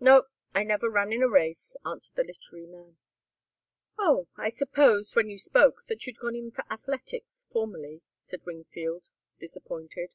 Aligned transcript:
"No. 0.00 0.22
I 0.54 0.62
never 0.62 0.88
ran 0.88 1.12
in 1.12 1.22
a 1.22 1.28
race," 1.28 1.76
answered 1.84 2.16
the 2.16 2.24
literary 2.24 2.64
man. 2.66 2.96
"Oh 3.98 4.26
I 4.34 4.48
supposed, 4.48 5.14
when 5.14 5.28
you 5.28 5.36
spoke, 5.36 5.84
that 5.88 6.06
you'd 6.06 6.18
gone 6.18 6.34
in 6.34 6.50
for 6.50 6.64
athletics 6.72 7.44
formerly," 7.52 8.00
said 8.22 8.46
Wingfield, 8.46 9.10
disappointed. 9.38 10.14